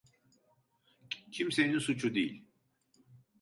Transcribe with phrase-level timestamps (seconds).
[1.31, 2.43] Kimsenin suçu değil.